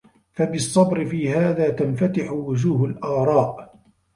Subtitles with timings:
[0.33, 3.73] فَبِالصَّبْرِ فِي هَذَا تَنْفَتِحُ وُجُوهُ الْآرَاءِ